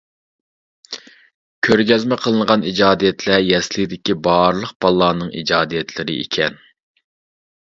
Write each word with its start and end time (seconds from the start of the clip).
كۆرگەزمە 1.67 2.17
قىلىنغان 2.23 2.65
ئىجادىيەتلەر 2.71 3.43
يەسلىدىكى 3.49 4.17
بارلىق 4.29 4.73
بالىلارنىڭ 4.87 5.31
ئىجادىيەتلىرى 5.43 6.19
ئىكەن. 6.25 6.59